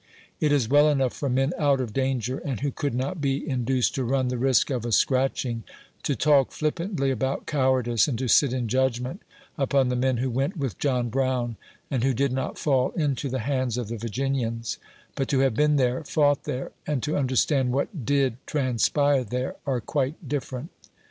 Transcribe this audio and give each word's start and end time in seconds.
It 0.39 0.51
is 0.51 0.67
well 0.67 0.89
enough 0.89 1.13
for 1.13 1.29
men 1.29 1.53
out 1.59 1.79
of 1.79 1.93
danger, 1.93 2.39
and 2.39 2.61
who 2.61 2.71
could 2.71 2.95
not 2.95 3.21
be 3.21 3.47
in 3.47 3.63
duced 3.65 3.93
to 3.93 4.03
run 4.03 4.29
the 4.29 4.37
risk 4.39 4.71
of 4.71 4.83
a 4.83 4.91
scratching, 4.91 5.61
to 6.01 6.15
talk 6.15 6.51
flippantly 6.51 7.11
about 7.11 7.45
cowardice, 7.45 8.07
and 8.07 8.17
to 8.17 8.27
sit 8.27 8.51
in 8.51 8.67
judgment 8.67 9.21
upon 9.59 9.89
the 9.89 9.95
men 9.95 10.17
who 10.17 10.31
went 10.31 10.57
with 10.57 10.79
John 10.79 11.09
Brown, 11.09 11.55
and 11.91 12.03
who 12.03 12.15
did 12.15 12.31
not 12.31 12.57
fall 12.57 12.91
iuto 12.93 13.29
the 13.29 13.41
hands 13.45 13.77
of 13.77 13.89
the 13.89 13.97
Vir 13.97 14.07
ginians; 14.07 14.77
but 15.13 15.27
to 15.27 15.41
have 15.41 15.53
been 15.53 15.75
there, 15.75 16.03
fought 16.03 16.45
there, 16.45 16.71
and 16.87 17.03
to 17.03 17.15
under 17.15 17.35
stand 17.35 17.71
what 17.71 18.03
did 18.03 18.37
transpire 18.47 19.23
there, 19.23 19.55
are 19.67 19.79
quite 19.81 20.27
different. 20.27 20.71